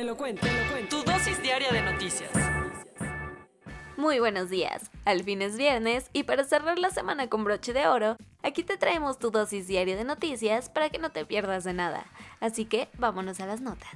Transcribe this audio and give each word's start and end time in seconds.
Te 0.00 0.06
lo 0.06 0.16
cuento, 0.16 0.46
te 0.46 0.50
lo 0.50 0.70
cuento. 0.70 0.96
Tu 0.96 1.10
dosis 1.10 1.42
diaria 1.42 1.70
de 1.70 1.82
noticias. 1.82 2.30
Muy 3.98 4.18
buenos 4.18 4.48
días. 4.48 4.90
Al 5.04 5.22
fin 5.24 5.42
es 5.42 5.58
viernes 5.58 6.08
y 6.14 6.22
para 6.22 6.44
cerrar 6.44 6.78
la 6.78 6.88
semana 6.88 7.28
con 7.28 7.44
broche 7.44 7.74
de 7.74 7.86
oro, 7.86 8.16
aquí 8.42 8.62
te 8.62 8.78
traemos 8.78 9.18
tu 9.18 9.30
dosis 9.30 9.66
diaria 9.66 9.96
de 9.96 10.04
noticias 10.04 10.70
para 10.70 10.88
que 10.88 10.98
no 10.98 11.10
te 11.10 11.26
pierdas 11.26 11.64
de 11.64 11.74
nada. 11.74 12.06
Así 12.40 12.64
que 12.64 12.88
vámonos 12.96 13.40
a 13.40 13.46
las 13.46 13.60
notas. 13.60 13.90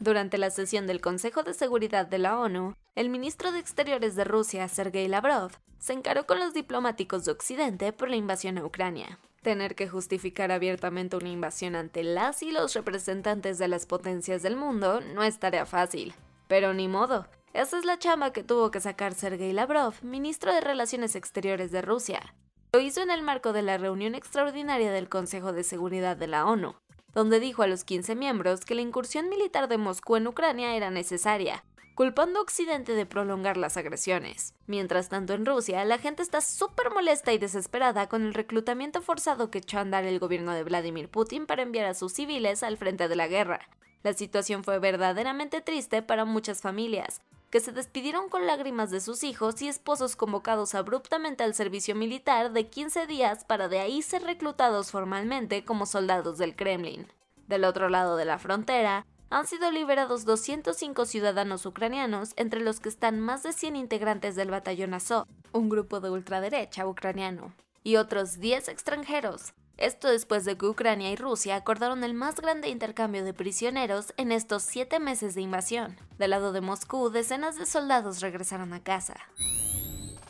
Durante 0.00 0.36
la 0.36 0.50
sesión 0.50 0.88
del 0.88 1.00
Consejo 1.00 1.44
de 1.44 1.54
Seguridad 1.54 2.06
de 2.06 2.18
la 2.18 2.36
ONU, 2.36 2.74
el 2.96 3.08
ministro 3.08 3.52
de 3.52 3.60
Exteriores 3.60 4.16
de 4.16 4.24
Rusia, 4.24 4.66
Sergei 4.66 5.06
Lavrov, 5.06 5.52
se 5.78 5.92
encaró 5.92 6.26
con 6.26 6.40
los 6.40 6.54
diplomáticos 6.54 7.24
de 7.24 7.30
Occidente 7.30 7.92
por 7.92 8.10
la 8.10 8.16
invasión 8.16 8.58
a 8.58 8.64
Ucrania. 8.64 9.20
Tener 9.46 9.76
que 9.76 9.86
justificar 9.86 10.50
abiertamente 10.50 11.16
una 11.16 11.28
invasión 11.28 11.76
ante 11.76 12.02
las 12.02 12.42
y 12.42 12.50
los 12.50 12.74
representantes 12.74 13.58
de 13.58 13.68
las 13.68 13.86
potencias 13.86 14.42
del 14.42 14.56
mundo 14.56 15.00
no 15.00 15.22
es 15.22 15.38
tarea 15.38 15.64
fácil. 15.64 16.14
Pero 16.48 16.74
ni 16.74 16.88
modo, 16.88 17.28
esa 17.52 17.78
es 17.78 17.84
la 17.84 17.96
chamba 17.96 18.32
que 18.32 18.42
tuvo 18.42 18.72
que 18.72 18.80
sacar 18.80 19.14
Sergei 19.14 19.52
Lavrov, 19.52 19.94
ministro 20.02 20.52
de 20.52 20.60
Relaciones 20.60 21.14
Exteriores 21.14 21.70
de 21.70 21.80
Rusia. 21.80 22.34
Lo 22.72 22.80
hizo 22.80 23.02
en 23.02 23.10
el 23.12 23.22
marco 23.22 23.52
de 23.52 23.62
la 23.62 23.78
reunión 23.78 24.16
extraordinaria 24.16 24.90
del 24.90 25.08
Consejo 25.08 25.52
de 25.52 25.62
Seguridad 25.62 26.16
de 26.16 26.26
la 26.26 26.44
ONU, 26.44 26.74
donde 27.14 27.38
dijo 27.38 27.62
a 27.62 27.68
los 27.68 27.84
15 27.84 28.16
miembros 28.16 28.64
que 28.64 28.74
la 28.74 28.82
incursión 28.82 29.28
militar 29.28 29.68
de 29.68 29.78
Moscú 29.78 30.16
en 30.16 30.26
Ucrania 30.26 30.74
era 30.74 30.90
necesaria, 30.90 31.62
culpando 31.96 32.38
a 32.38 32.42
Occidente 32.42 32.92
de 32.92 33.06
prolongar 33.06 33.56
las 33.56 33.78
agresiones. 33.78 34.54
Mientras 34.66 35.08
tanto, 35.08 35.32
en 35.32 35.46
Rusia, 35.46 35.82
la 35.86 35.96
gente 35.96 36.22
está 36.22 36.42
súper 36.42 36.90
molesta 36.90 37.32
y 37.32 37.38
desesperada 37.38 38.06
con 38.06 38.22
el 38.22 38.34
reclutamiento 38.34 39.00
forzado 39.00 39.50
que 39.50 39.58
echó 39.58 39.78
a 39.78 39.80
andar 39.80 40.04
el 40.04 40.18
gobierno 40.18 40.52
de 40.52 40.62
Vladimir 40.62 41.08
Putin 41.08 41.46
para 41.46 41.62
enviar 41.62 41.86
a 41.86 41.94
sus 41.94 42.12
civiles 42.12 42.62
al 42.62 42.76
frente 42.76 43.08
de 43.08 43.16
la 43.16 43.28
guerra. 43.28 43.70
La 44.02 44.12
situación 44.12 44.62
fue 44.62 44.78
verdaderamente 44.78 45.62
triste 45.62 46.02
para 46.02 46.26
muchas 46.26 46.60
familias, 46.60 47.22
que 47.48 47.60
se 47.60 47.72
despidieron 47.72 48.28
con 48.28 48.46
lágrimas 48.46 48.90
de 48.90 49.00
sus 49.00 49.24
hijos 49.24 49.62
y 49.62 49.68
esposos 49.68 50.16
convocados 50.16 50.74
abruptamente 50.74 51.44
al 51.44 51.54
servicio 51.54 51.94
militar 51.94 52.52
de 52.52 52.68
15 52.68 53.06
días 53.06 53.46
para 53.46 53.68
de 53.68 53.80
ahí 53.80 54.02
ser 54.02 54.22
reclutados 54.22 54.90
formalmente 54.90 55.64
como 55.64 55.86
soldados 55.86 56.36
del 56.36 56.56
Kremlin. 56.56 57.06
Del 57.48 57.64
otro 57.64 57.88
lado 57.88 58.16
de 58.16 58.26
la 58.26 58.38
frontera, 58.38 59.06
han 59.30 59.46
sido 59.46 59.70
liberados 59.70 60.24
205 60.24 61.04
ciudadanos 61.04 61.66
ucranianos, 61.66 62.32
entre 62.36 62.60
los 62.60 62.80
que 62.80 62.88
están 62.88 63.20
más 63.20 63.42
de 63.42 63.52
100 63.52 63.76
integrantes 63.76 64.36
del 64.36 64.50
batallón 64.50 64.94
Azov, 64.94 65.26
un 65.52 65.68
grupo 65.68 66.00
de 66.00 66.10
ultraderecha 66.10 66.86
ucraniano, 66.86 67.52
y 67.82 67.96
otros 67.96 68.38
10 68.38 68.68
extranjeros. 68.68 69.52
Esto 69.78 70.08
después 70.08 70.44
de 70.46 70.56
que 70.56 70.66
Ucrania 70.66 71.10
y 71.10 71.16
Rusia 71.16 71.54
acordaron 71.56 72.02
el 72.02 72.14
más 72.14 72.36
grande 72.36 72.68
intercambio 72.68 73.24
de 73.24 73.34
prisioneros 73.34 74.14
en 74.16 74.32
estos 74.32 74.62
siete 74.62 75.00
meses 75.00 75.34
de 75.34 75.42
invasión. 75.42 75.96
Del 76.18 76.30
lado 76.30 76.52
de 76.52 76.62
Moscú, 76.62 77.10
decenas 77.10 77.58
de 77.58 77.66
soldados 77.66 78.20
regresaron 78.20 78.72
a 78.72 78.82
casa. 78.82 79.16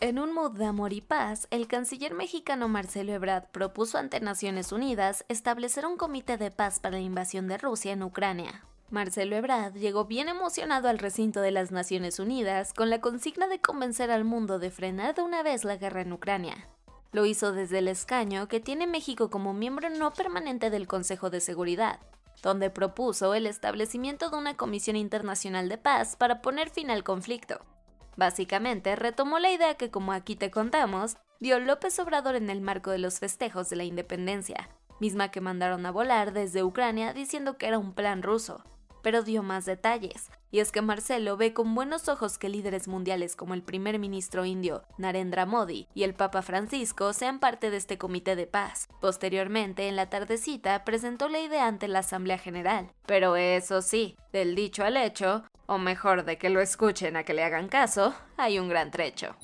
En 0.00 0.18
un 0.18 0.34
mood 0.34 0.58
de 0.58 0.66
amor 0.66 0.92
y 0.92 1.00
paz, 1.00 1.46
el 1.50 1.68
canciller 1.68 2.12
mexicano 2.12 2.68
Marcelo 2.68 3.12
Ebrard 3.12 3.46
propuso 3.52 3.98
ante 3.98 4.20
Naciones 4.20 4.72
Unidas 4.72 5.24
establecer 5.28 5.86
un 5.86 5.96
comité 5.96 6.36
de 6.36 6.50
paz 6.50 6.80
para 6.80 6.96
la 6.96 7.02
invasión 7.02 7.46
de 7.46 7.56
Rusia 7.56 7.92
en 7.92 8.02
Ucrania. 8.02 8.64
Marcelo 8.88 9.34
Ebrard 9.34 9.74
llegó 9.74 10.04
bien 10.04 10.28
emocionado 10.28 10.88
al 10.88 11.00
recinto 11.00 11.40
de 11.40 11.50
las 11.50 11.72
Naciones 11.72 12.20
Unidas 12.20 12.72
con 12.72 12.88
la 12.88 13.00
consigna 13.00 13.48
de 13.48 13.60
convencer 13.60 14.12
al 14.12 14.24
mundo 14.24 14.60
de 14.60 14.70
frenar 14.70 15.16
de 15.16 15.22
una 15.22 15.42
vez 15.42 15.64
la 15.64 15.76
guerra 15.76 16.02
en 16.02 16.12
Ucrania. 16.12 16.68
Lo 17.10 17.26
hizo 17.26 17.50
desde 17.50 17.78
el 17.78 17.88
escaño 17.88 18.46
que 18.46 18.60
tiene 18.60 18.86
México 18.86 19.28
como 19.28 19.54
miembro 19.54 19.90
no 19.90 20.12
permanente 20.12 20.70
del 20.70 20.86
Consejo 20.86 21.30
de 21.30 21.40
Seguridad, 21.40 21.98
donde 22.42 22.70
propuso 22.70 23.34
el 23.34 23.46
establecimiento 23.46 24.30
de 24.30 24.36
una 24.36 24.56
Comisión 24.56 24.94
Internacional 24.94 25.68
de 25.68 25.78
Paz 25.78 26.14
para 26.14 26.40
poner 26.40 26.70
fin 26.70 26.88
al 26.90 27.02
conflicto. 27.02 27.64
Básicamente, 28.16 28.94
retomó 28.94 29.40
la 29.40 29.50
idea 29.50 29.74
que, 29.74 29.90
como 29.90 30.12
aquí 30.12 30.36
te 30.36 30.52
contamos, 30.52 31.16
dio 31.40 31.58
López 31.58 31.98
Obrador 31.98 32.36
en 32.36 32.50
el 32.50 32.60
marco 32.60 32.92
de 32.92 32.98
los 32.98 33.18
festejos 33.18 33.68
de 33.68 33.76
la 33.76 33.84
independencia, 33.84 34.70
misma 35.00 35.32
que 35.32 35.40
mandaron 35.40 35.84
a 35.86 35.90
volar 35.90 36.32
desde 36.32 36.62
Ucrania 36.62 37.12
diciendo 37.12 37.58
que 37.58 37.66
era 37.66 37.78
un 37.78 37.92
plan 37.92 38.22
ruso, 38.22 38.62
pero 39.06 39.22
dio 39.22 39.44
más 39.44 39.66
detalles. 39.66 40.32
Y 40.50 40.58
es 40.58 40.72
que 40.72 40.82
Marcelo 40.82 41.36
ve 41.36 41.54
con 41.54 41.76
buenos 41.76 42.08
ojos 42.08 42.38
que 42.38 42.48
líderes 42.48 42.88
mundiales 42.88 43.36
como 43.36 43.54
el 43.54 43.62
primer 43.62 44.00
ministro 44.00 44.44
indio 44.44 44.82
Narendra 44.98 45.46
Modi 45.46 45.86
y 45.94 46.02
el 46.02 46.12
Papa 46.12 46.42
Francisco 46.42 47.12
sean 47.12 47.38
parte 47.38 47.70
de 47.70 47.76
este 47.76 47.98
comité 47.98 48.34
de 48.34 48.48
paz. 48.48 48.88
Posteriormente, 49.00 49.86
en 49.86 49.94
la 49.94 50.10
tardecita, 50.10 50.82
presentó 50.82 51.28
la 51.28 51.38
idea 51.38 51.68
ante 51.68 51.86
la 51.86 52.00
Asamblea 52.00 52.38
General. 52.38 52.90
Pero 53.06 53.36
eso 53.36 53.80
sí, 53.80 54.16
del 54.32 54.56
dicho 54.56 54.82
al 54.82 54.96
hecho, 54.96 55.44
o 55.66 55.78
mejor 55.78 56.24
de 56.24 56.36
que 56.36 56.50
lo 56.50 56.60
escuchen 56.60 57.14
a 57.14 57.22
que 57.22 57.34
le 57.34 57.44
hagan 57.44 57.68
caso, 57.68 58.12
hay 58.36 58.58
un 58.58 58.68
gran 58.68 58.90
trecho. 58.90 59.36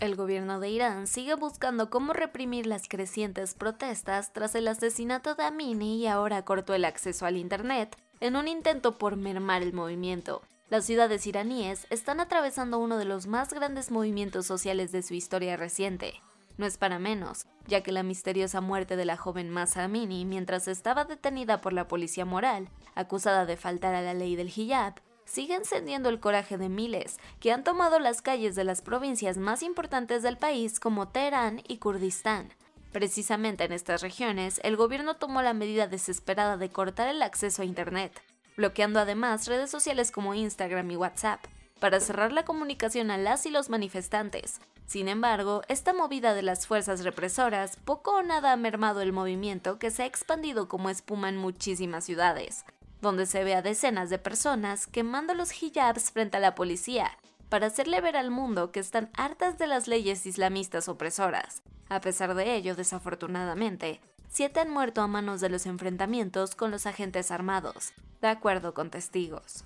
El 0.00 0.16
gobierno 0.16 0.58
de 0.58 0.68
Irán 0.68 1.06
sigue 1.06 1.34
buscando 1.34 1.90
cómo 1.90 2.12
reprimir 2.12 2.66
las 2.66 2.88
crecientes 2.88 3.54
protestas 3.54 4.32
tras 4.32 4.56
el 4.56 4.66
asesinato 4.66 5.36
de 5.36 5.44
Amini 5.44 5.98
y 5.98 6.08
ahora 6.08 6.44
cortó 6.44 6.74
el 6.74 6.84
acceso 6.84 7.24
al 7.24 7.36
Internet 7.36 7.96
en 8.20 8.36
un 8.36 8.48
intento 8.48 8.98
por 8.98 9.16
mermar 9.16 9.62
el 9.62 9.72
movimiento. 9.72 10.42
Las 10.70 10.84
ciudades 10.84 11.26
iraníes 11.26 11.86
están 11.90 12.20
atravesando 12.20 12.78
uno 12.78 12.98
de 12.98 13.04
los 13.04 13.26
más 13.26 13.52
grandes 13.52 13.90
movimientos 13.90 14.46
sociales 14.46 14.92
de 14.92 15.02
su 15.02 15.14
historia 15.14 15.56
reciente. 15.56 16.20
No 16.58 16.66
es 16.66 16.76
para 16.76 16.98
menos, 16.98 17.46
ya 17.66 17.82
que 17.82 17.92
la 17.92 18.02
misteriosa 18.02 18.60
muerte 18.60 18.96
de 18.96 19.04
la 19.04 19.16
joven 19.16 19.48
Masa 19.48 19.84
Amini 19.84 20.24
mientras 20.24 20.68
estaba 20.68 21.04
detenida 21.04 21.60
por 21.60 21.72
la 21.72 21.88
policía 21.88 22.24
moral, 22.24 22.68
acusada 22.94 23.46
de 23.46 23.56
faltar 23.56 23.94
a 23.94 24.02
la 24.02 24.12
ley 24.12 24.36
del 24.36 24.52
hijab, 24.54 24.94
sigue 25.24 25.54
encendiendo 25.54 26.08
el 26.08 26.20
coraje 26.20 26.58
de 26.58 26.68
miles 26.68 27.18
que 27.38 27.52
han 27.52 27.62
tomado 27.62 27.98
las 27.98 28.22
calles 28.22 28.54
de 28.56 28.64
las 28.64 28.82
provincias 28.82 29.36
más 29.36 29.62
importantes 29.62 30.22
del 30.22 30.36
país 30.36 30.80
como 30.80 31.08
Teherán 31.08 31.62
y 31.68 31.78
Kurdistán. 31.78 32.50
Precisamente 32.92 33.64
en 33.64 33.72
estas 33.72 34.02
regiones, 34.02 34.60
el 34.64 34.76
gobierno 34.76 35.16
tomó 35.16 35.42
la 35.42 35.54
medida 35.54 35.86
desesperada 35.86 36.56
de 36.56 36.70
cortar 36.70 37.08
el 37.08 37.22
acceso 37.22 37.62
a 37.62 37.64
Internet, 37.64 38.22
bloqueando 38.56 39.00
además 39.00 39.46
redes 39.46 39.70
sociales 39.70 40.10
como 40.10 40.34
Instagram 40.34 40.90
y 40.90 40.96
WhatsApp, 40.96 41.44
para 41.80 42.00
cerrar 42.00 42.32
la 42.32 42.44
comunicación 42.44 43.10
a 43.10 43.18
las 43.18 43.46
y 43.46 43.50
los 43.50 43.70
manifestantes. 43.70 44.60
Sin 44.86 45.08
embargo, 45.08 45.62
esta 45.68 45.92
movida 45.92 46.34
de 46.34 46.42
las 46.42 46.66
fuerzas 46.66 47.04
represoras 47.04 47.76
poco 47.76 48.16
o 48.16 48.22
nada 48.22 48.52
ha 48.52 48.56
mermado 48.56 49.02
el 49.02 49.12
movimiento 49.12 49.78
que 49.78 49.90
se 49.90 50.02
ha 50.02 50.06
expandido 50.06 50.66
como 50.66 50.90
espuma 50.90 51.28
en 51.28 51.36
muchísimas 51.36 52.04
ciudades 52.04 52.64
donde 53.00 53.26
se 53.26 53.44
ve 53.44 53.54
a 53.54 53.62
decenas 53.62 54.10
de 54.10 54.18
personas 54.18 54.86
quemando 54.86 55.34
los 55.34 55.62
hijabs 55.62 56.10
frente 56.10 56.36
a 56.36 56.40
la 56.40 56.54
policía, 56.54 57.16
para 57.48 57.68
hacerle 57.68 58.00
ver 58.00 58.16
al 58.16 58.30
mundo 58.30 58.72
que 58.72 58.80
están 58.80 59.10
hartas 59.16 59.58
de 59.58 59.66
las 59.66 59.88
leyes 59.88 60.26
islamistas 60.26 60.88
opresoras. 60.88 61.62
A 61.88 62.00
pesar 62.00 62.34
de 62.34 62.54
ello, 62.54 62.74
desafortunadamente, 62.74 64.00
siete 64.28 64.60
han 64.60 64.70
muerto 64.70 65.00
a 65.00 65.06
manos 65.06 65.40
de 65.40 65.48
los 65.48 65.66
enfrentamientos 65.66 66.54
con 66.54 66.70
los 66.70 66.86
agentes 66.86 67.30
armados, 67.30 67.92
de 68.20 68.28
acuerdo 68.28 68.74
con 68.74 68.90
testigos. 68.90 69.64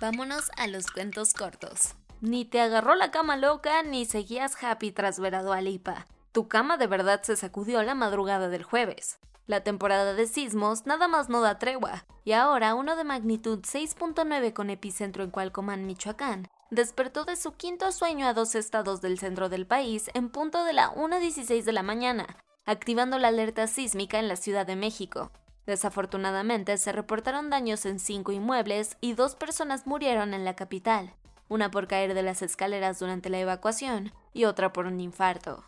Vámonos 0.00 0.50
a 0.56 0.66
los 0.66 0.86
cuentos 0.86 1.34
cortos. 1.34 1.94
Ni 2.20 2.44
te 2.44 2.60
agarró 2.60 2.94
la 2.94 3.10
cama 3.10 3.36
loca 3.36 3.82
ni 3.82 4.04
seguías 4.04 4.62
happy 4.62 4.90
tras 4.90 5.20
ver 5.20 5.36
a 5.36 5.42
Dua 5.42 5.60
Lipa. 5.60 6.06
Tu 6.32 6.48
cama 6.48 6.76
de 6.76 6.86
verdad 6.86 7.22
se 7.22 7.36
sacudió 7.36 7.82
la 7.82 7.94
madrugada 7.94 8.48
del 8.48 8.64
jueves. 8.64 9.18
La 9.48 9.62
temporada 9.62 10.12
de 10.12 10.26
sismos 10.26 10.84
nada 10.84 11.08
más 11.08 11.30
no 11.30 11.40
da 11.40 11.58
tregua, 11.58 12.04
y 12.22 12.32
ahora 12.32 12.74
uno 12.74 12.96
de 12.96 13.04
magnitud 13.04 13.60
6.9 13.60 14.52
con 14.52 14.68
epicentro 14.68 15.24
en 15.24 15.30
Cualcomán, 15.30 15.86
Michoacán, 15.86 16.48
despertó 16.70 17.24
de 17.24 17.34
su 17.34 17.52
quinto 17.52 17.90
sueño 17.90 18.26
a 18.26 18.34
dos 18.34 18.54
estados 18.54 19.00
del 19.00 19.18
centro 19.18 19.48
del 19.48 19.66
país 19.66 20.10
en 20.12 20.28
punto 20.28 20.64
de 20.64 20.74
la 20.74 20.92
1.16 20.92 21.62
de 21.62 21.72
la 21.72 21.82
mañana, 21.82 22.36
activando 22.66 23.18
la 23.18 23.28
alerta 23.28 23.66
sísmica 23.68 24.18
en 24.18 24.28
la 24.28 24.36
Ciudad 24.36 24.66
de 24.66 24.76
México. 24.76 25.32
Desafortunadamente 25.64 26.76
se 26.76 26.92
reportaron 26.92 27.48
daños 27.48 27.86
en 27.86 28.00
cinco 28.00 28.32
inmuebles 28.32 28.98
y 29.00 29.14
dos 29.14 29.34
personas 29.34 29.86
murieron 29.86 30.34
en 30.34 30.44
la 30.44 30.56
capital, 30.56 31.14
una 31.48 31.70
por 31.70 31.88
caer 31.88 32.12
de 32.12 32.22
las 32.22 32.42
escaleras 32.42 32.98
durante 32.98 33.30
la 33.30 33.38
evacuación 33.38 34.12
y 34.34 34.44
otra 34.44 34.74
por 34.74 34.84
un 34.84 35.00
infarto. 35.00 35.64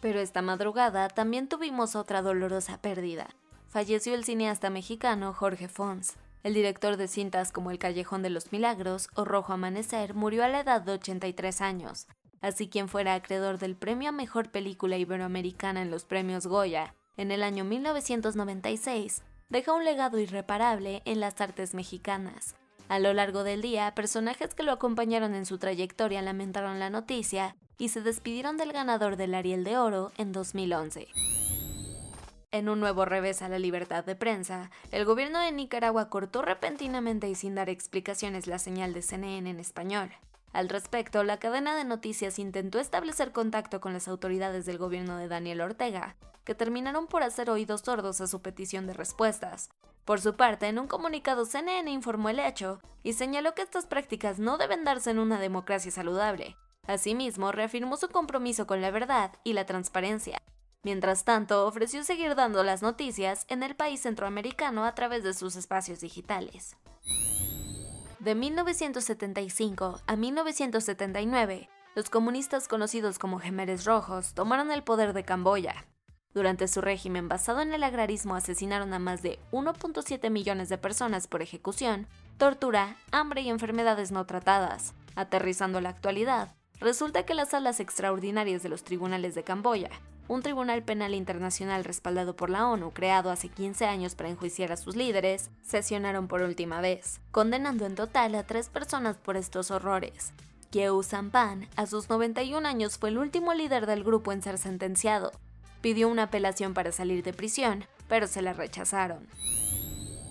Pero 0.00 0.20
esta 0.20 0.42
madrugada 0.42 1.08
también 1.08 1.48
tuvimos 1.48 1.96
otra 1.96 2.22
dolorosa 2.22 2.80
pérdida. 2.80 3.28
Falleció 3.68 4.14
el 4.14 4.24
cineasta 4.24 4.70
mexicano 4.70 5.32
Jorge 5.32 5.68
Fons. 5.68 6.16
El 6.42 6.54
director 6.54 6.96
de 6.96 7.06
cintas 7.06 7.52
como 7.52 7.70
El 7.70 7.78
Callejón 7.78 8.22
de 8.22 8.30
los 8.30 8.50
Milagros 8.50 9.08
o 9.14 9.24
Rojo 9.24 9.52
Amanecer 9.52 10.14
murió 10.14 10.42
a 10.42 10.48
la 10.48 10.60
edad 10.60 10.80
de 10.80 10.92
83 10.92 11.60
años. 11.60 12.06
Así 12.40 12.68
quien 12.68 12.88
fuera 12.88 13.14
acreedor 13.14 13.58
del 13.58 13.76
premio 13.76 14.08
a 14.08 14.12
Mejor 14.12 14.50
Película 14.50 14.96
Iberoamericana 14.96 15.82
en 15.82 15.90
los 15.90 16.04
premios 16.04 16.46
Goya 16.46 16.94
en 17.20 17.30
el 17.30 17.42
año 17.42 17.64
1996, 17.64 19.22
deja 19.50 19.74
un 19.74 19.84
legado 19.84 20.18
irreparable 20.18 21.02
en 21.04 21.20
las 21.20 21.38
artes 21.42 21.74
mexicanas. 21.74 22.54
A 22.88 22.98
lo 22.98 23.12
largo 23.12 23.44
del 23.44 23.60
día, 23.60 23.94
personajes 23.94 24.54
que 24.54 24.62
lo 24.62 24.72
acompañaron 24.72 25.34
en 25.34 25.44
su 25.44 25.58
trayectoria 25.58 26.22
lamentaron 26.22 26.78
la 26.78 26.88
noticia 26.88 27.56
y 27.80 27.88
se 27.88 28.02
despidieron 28.02 28.58
del 28.58 28.72
ganador 28.72 29.16
del 29.16 29.34
Ariel 29.34 29.64
de 29.64 29.78
Oro 29.78 30.12
en 30.18 30.32
2011. 30.32 31.08
En 32.52 32.68
un 32.68 32.78
nuevo 32.78 33.06
revés 33.06 33.40
a 33.40 33.48
la 33.48 33.58
libertad 33.58 34.04
de 34.04 34.14
prensa, 34.14 34.70
el 34.90 35.06
gobierno 35.06 35.40
de 35.40 35.50
Nicaragua 35.50 36.10
cortó 36.10 36.42
repentinamente 36.42 37.28
y 37.28 37.34
sin 37.34 37.54
dar 37.54 37.70
explicaciones 37.70 38.46
la 38.46 38.58
señal 38.58 38.92
de 38.92 39.00
CNN 39.00 39.48
en 39.48 39.60
español. 39.60 40.10
Al 40.52 40.68
respecto, 40.68 41.24
la 41.24 41.38
cadena 41.38 41.74
de 41.74 41.84
noticias 41.84 42.38
intentó 42.38 42.80
establecer 42.80 43.32
contacto 43.32 43.80
con 43.80 43.94
las 43.94 44.08
autoridades 44.08 44.66
del 44.66 44.76
gobierno 44.76 45.16
de 45.16 45.28
Daniel 45.28 45.62
Ortega, 45.62 46.16
que 46.44 46.54
terminaron 46.54 47.06
por 47.06 47.22
hacer 47.22 47.48
oídos 47.48 47.80
sordos 47.80 48.20
a 48.20 48.26
su 48.26 48.42
petición 48.42 48.86
de 48.86 48.92
respuestas. 48.92 49.70
Por 50.04 50.20
su 50.20 50.34
parte, 50.36 50.66
en 50.66 50.78
un 50.78 50.86
comunicado 50.86 51.46
CNN 51.46 51.90
informó 51.90 52.28
el 52.28 52.40
hecho 52.40 52.82
y 53.02 53.14
señaló 53.14 53.54
que 53.54 53.62
estas 53.62 53.86
prácticas 53.86 54.38
no 54.38 54.58
deben 54.58 54.84
darse 54.84 55.12
en 55.12 55.18
una 55.18 55.38
democracia 55.38 55.90
saludable, 55.90 56.56
Asimismo, 56.90 57.52
reafirmó 57.52 57.96
su 57.96 58.08
compromiso 58.08 58.66
con 58.66 58.80
la 58.80 58.90
verdad 58.90 59.30
y 59.44 59.52
la 59.52 59.64
transparencia. 59.64 60.42
Mientras 60.82 61.24
tanto, 61.24 61.64
ofreció 61.66 62.02
seguir 62.02 62.34
dando 62.34 62.64
las 62.64 62.82
noticias 62.82 63.44
en 63.48 63.62
el 63.62 63.76
país 63.76 64.00
centroamericano 64.02 64.84
a 64.84 64.92
través 64.96 65.22
de 65.22 65.32
sus 65.32 65.54
espacios 65.54 66.00
digitales. 66.00 66.76
De 68.18 68.34
1975 68.34 70.00
a 70.04 70.16
1979, 70.16 71.68
los 71.94 72.10
comunistas 72.10 72.66
conocidos 72.66 73.20
como 73.20 73.38
Gemeres 73.38 73.84
Rojos 73.84 74.34
tomaron 74.34 74.72
el 74.72 74.82
poder 74.82 75.12
de 75.12 75.22
Camboya. 75.22 75.86
Durante 76.34 76.66
su 76.66 76.80
régimen 76.80 77.28
basado 77.28 77.60
en 77.60 77.72
el 77.72 77.84
agrarismo 77.84 78.34
asesinaron 78.34 78.92
a 78.94 78.98
más 78.98 79.22
de 79.22 79.38
1.7 79.52 80.28
millones 80.28 80.68
de 80.68 80.78
personas 80.78 81.28
por 81.28 81.40
ejecución, 81.40 82.08
tortura, 82.36 82.96
hambre 83.12 83.42
y 83.42 83.48
enfermedades 83.48 84.10
no 84.10 84.26
tratadas. 84.26 84.92
Aterrizando 85.14 85.80
la 85.80 85.90
actualidad, 85.90 86.54
Resulta 86.80 87.24
que 87.24 87.34
las 87.34 87.50
salas 87.50 87.78
extraordinarias 87.78 88.62
de 88.62 88.70
los 88.70 88.84
tribunales 88.84 89.34
de 89.34 89.44
Camboya, 89.44 89.90
un 90.28 90.42
tribunal 90.42 90.82
penal 90.82 91.14
internacional 91.14 91.84
respaldado 91.84 92.36
por 92.36 92.48
la 92.48 92.68
ONU 92.68 92.92
creado 92.92 93.30
hace 93.30 93.48
15 93.48 93.84
años 93.84 94.14
para 94.14 94.30
enjuiciar 94.30 94.72
a 94.72 94.76
sus 94.76 94.96
líderes, 94.96 95.50
sesionaron 95.62 96.26
por 96.26 96.40
última 96.40 96.80
vez, 96.80 97.20
condenando 97.32 97.84
en 97.84 97.96
total 97.96 98.34
a 98.34 98.44
tres 98.44 98.68
personas 98.68 99.18
por 99.18 99.36
estos 99.36 99.70
horrores. 99.70 100.32
Kieu 100.70 101.02
Sampan, 101.02 101.68
a 101.76 101.86
sus 101.86 102.08
91 102.08 102.66
años, 102.66 102.96
fue 102.96 103.10
el 103.10 103.18
último 103.18 103.52
líder 103.52 103.86
del 103.86 104.04
grupo 104.04 104.32
en 104.32 104.40
ser 104.40 104.56
sentenciado. 104.56 105.32
Pidió 105.82 106.08
una 106.08 106.24
apelación 106.24 106.74
para 106.74 106.92
salir 106.92 107.24
de 107.24 107.32
prisión, 107.32 107.84
pero 108.08 108.26
se 108.26 108.40
la 108.40 108.52
rechazaron. 108.52 109.26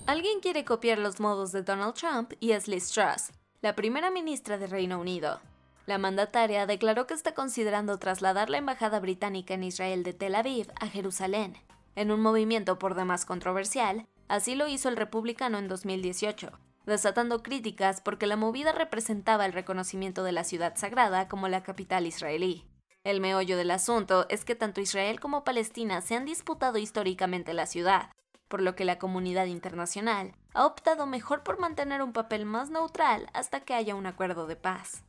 Alguien 0.07 0.39
quiere 0.39 0.65
copiar 0.65 0.97
los 0.97 1.19
modos 1.19 1.51
de 1.51 1.61
Donald 1.61 1.93
Trump 1.93 2.33
y 2.39 2.53
es 2.53 2.67
Liz 2.67 2.89
Truss, 2.89 3.31
la 3.61 3.75
primera 3.75 4.09
ministra 4.09 4.57
de 4.57 4.67
Reino 4.67 4.99
Unido. 4.99 5.41
La 5.89 5.97
mandataria 5.97 6.67
declaró 6.67 7.07
que 7.07 7.15
está 7.15 7.33
considerando 7.33 7.97
trasladar 7.97 8.51
la 8.51 8.59
embajada 8.59 8.99
británica 8.99 9.55
en 9.55 9.63
Israel 9.63 10.03
de 10.03 10.13
Tel 10.13 10.35
Aviv 10.35 10.71
a 10.79 10.85
Jerusalén, 10.85 11.57
en 11.95 12.11
un 12.11 12.21
movimiento 12.21 12.77
por 12.77 12.93
demás 12.93 13.25
controversial, 13.25 14.05
así 14.27 14.53
lo 14.53 14.67
hizo 14.67 14.87
el 14.87 14.97
republicano 14.97 15.57
en 15.57 15.67
2018, 15.67 16.51
desatando 16.85 17.41
críticas 17.41 18.01
porque 18.01 18.27
la 18.27 18.35
movida 18.35 18.71
representaba 18.71 19.47
el 19.47 19.53
reconocimiento 19.53 20.23
de 20.23 20.31
la 20.31 20.43
ciudad 20.43 20.75
sagrada 20.75 21.27
como 21.27 21.47
la 21.47 21.63
capital 21.63 22.05
israelí. 22.05 22.67
El 23.03 23.19
meollo 23.19 23.57
del 23.57 23.71
asunto 23.71 24.27
es 24.29 24.45
que 24.45 24.53
tanto 24.53 24.81
Israel 24.81 25.19
como 25.19 25.43
Palestina 25.43 26.01
se 26.01 26.15
han 26.15 26.25
disputado 26.25 26.77
históricamente 26.77 27.55
la 27.55 27.65
ciudad, 27.65 28.11
por 28.47 28.61
lo 28.61 28.75
que 28.75 28.85
la 28.85 28.99
comunidad 28.99 29.47
internacional 29.47 30.35
ha 30.53 30.67
optado 30.67 31.07
mejor 31.07 31.41
por 31.41 31.57
mantener 31.57 32.03
un 32.03 32.13
papel 32.13 32.45
más 32.45 32.69
neutral 32.69 33.25
hasta 33.33 33.61
que 33.61 33.73
haya 33.73 33.95
un 33.95 34.05
acuerdo 34.05 34.45
de 34.45 34.55
paz. 34.55 35.03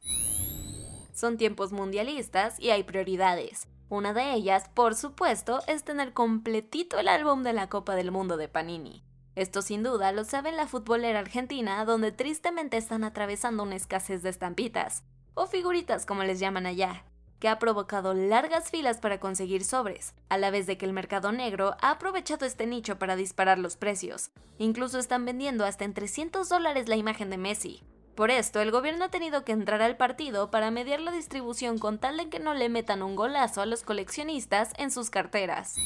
Son 1.21 1.37
tiempos 1.37 1.71
mundialistas 1.71 2.59
y 2.59 2.71
hay 2.71 2.83
prioridades. 2.83 3.69
Una 3.91 4.15
de 4.15 4.33
ellas, 4.33 4.71
por 4.73 4.95
supuesto, 4.95 5.61
es 5.67 5.85
tener 5.85 6.15
completito 6.15 6.99
el 6.99 7.09
álbum 7.09 7.43
de 7.43 7.53
la 7.53 7.69
Copa 7.69 7.95
del 7.95 8.11
Mundo 8.11 8.39
de 8.39 8.49
Panini. 8.49 9.05
Esto 9.35 9.61
sin 9.61 9.83
duda 9.83 10.13
lo 10.13 10.25
sabe 10.25 10.51
la 10.51 10.67
futbolera 10.67 11.19
argentina, 11.19 11.85
donde 11.85 12.11
tristemente 12.11 12.79
están 12.79 13.05
atravesando 13.05 13.65
una 13.65 13.77
escasez 13.77 14.23
de 14.23 14.31
estampitas, 14.31 15.05
o 15.35 15.47
figuritas 15.47 16.07
como 16.07 16.25
les 16.25 16.41
llaman 16.41 16.65
allá, 16.65 17.05
que 17.39 17.49
ha 17.49 17.59
provocado 17.59 18.15
largas 18.15 18.71
filas 18.71 18.97
para 18.97 19.21
conseguir 19.21 19.63
sobres, 19.63 20.15
a 20.31 20.39
la 20.39 20.51
vez 20.51 20.67
de 20.67 20.79
que 20.79 20.87
el 20.87 20.95
mercado 20.95 21.33
negro 21.33 21.77
ha 21.83 21.91
aprovechado 21.91 22.47
este 22.47 22.67
nicho 22.67 22.99
para 22.99 23.15
disparar 23.15 23.59
los 23.59 23.77
precios. 23.77 24.31
Incluso 24.57 24.99
están 24.99 25.27
vendiendo 25.27 25.67
hasta 25.67 25.85
en 25.85 25.93
300 25.93 26.49
dólares 26.49 26.89
la 26.89 26.97
imagen 26.97 27.29
de 27.29 27.37
Messi, 27.37 27.83
por 28.21 28.31
esto, 28.31 28.61
el 28.61 28.71
gobierno 28.71 29.07
ha 29.07 29.09
tenido 29.09 29.47
que 29.47 29.53
entrar 29.53 29.81
al 29.81 29.97
partido 29.97 30.51
para 30.51 30.71
mediar 30.71 31.01
la 31.01 31.11
distribución 31.11 31.79
con 31.79 31.99
tal 31.99 32.19
de 32.19 32.29
que 32.29 32.39
no 32.39 32.53
le 32.53 32.69
metan 32.69 33.03
un 33.03 33.17
golazo 33.17 33.63
a 33.63 33.65
los 33.65 33.83
coleccionistas 33.83 34.75
en 34.77 34.91
sus 34.91 35.09
carteras. 35.09 35.77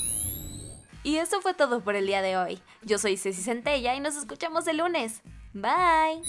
Y 1.04 1.18
eso 1.18 1.40
fue 1.40 1.54
todo 1.54 1.80
por 1.82 1.94
el 1.94 2.08
día 2.08 2.22
de 2.22 2.36
hoy. 2.36 2.58
Yo 2.82 2.98
soy 2.98 3.18
Ceci 3.18 3.40
Centella 3.40 3.94
y 3.94 4.00
nos 4.00 4.16
escuchamos 4.16 4.66
el 4.66 4.78
lunes. 4.78 5.22
Bye. 5.52 6.24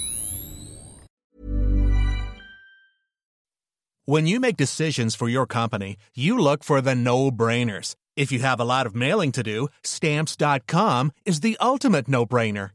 When 4.06 4.28
you 4.28 4.40
make 4.40 4.58
decisions 4.58 5.16
for 5.16 5.28
your 5.28 5.48
company, 5.48 5.98
you 6.14 6.38
look 6.38 6.64
for 6.64 6.82
the 6.84 6.94
no-brainers. 6.94 7.96
If 8.16 8.32
you 8.32 8.44
have 8.44 8.60
a 8.60 8.64
lot 8.64 8.86
of 8.86 8.94
mailing 8.94 9.32
to 9.32 9.42
do, 9.42 9.70
stamps.com 9.82 11.14
is 11.26 11.40
the 11.40 11.58
ultimate 11.60 12.08
no-brainer. 12.08 12.75